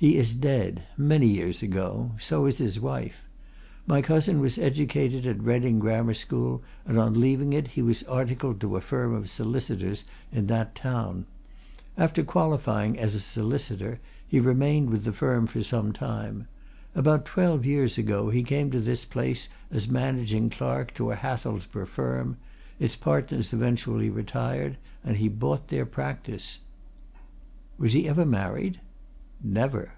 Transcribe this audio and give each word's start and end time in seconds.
He 0.00 0.14
is 0.16 0.32
dead 0.36 0.84
many 0.96 1.26
years 1.26 1.60
ago 1.60 2.12
so 2.20 2.46
is 2.46 2.58
his 2.58 2.78
wife. 2.78 3.24
My 3.84 4.00
cousin 4.00 4.38
was 4.38 4.56
educated 4.56 5.26
at 5.26 5.42
Reading 5.42 5.80
Grammar 5.80 6.14
School, 6.14 6.62
and 6.86 6.96
on 7.00 7.20
leaving 7.20 7.52
it 7.52 7.66
he 7.74 7.82
was 7.82 8.04
articled 8.04 8.60
to 8.60 8.76
a 8.76 8.80
firm 8.80 9.12
of 9.12 9.28
solicitors 9.28 10.04
in 10.30 10.46
that 10.46 10.76
town. 10.76 11.26
After 11.96 12.22
qualifying 12.22 12.96
as 12.96 13.16
a 13.16 13.20
solicitor, 13.20 13.98
he 14.24 14.38
remained 14.38 14.88
with 14.90 15.02
that 15.02 15.14
firm 15.14 15.48
for 15.48 15.64
some 15.64 15.92
time. 15.92 16.46
About 16.94 17.26
twelve 17.26 17.66
years 17.66 17.98
ago 17.98 18.30
he 18.30 18.44
came 18.44 18.70
to 18.70 18.78
this 18.78 19.04
place 19.04 19.48
as 19.68 19.88
managing 19.88 20.48
clerk 20.48 20.94
to 20.94 21.10
a 21.10 21.16
Hathelsborough 21.16 21.86
firm; 21.88 22.36
its 22.78 22.94
partners 22.94 23.52
eventually 23.52 24.10
retired, 24.10 24.76
and 25.02 25.16
he 25.16 25.26
bought 25.28 25.66
their 25.66 25.86
practice." 25.86 26.60
"Was 27.78 27.94
he 27.94 28.08
ever 28.08 28.24
married?" 28.24 28.78
"Never!" 29.40 29.92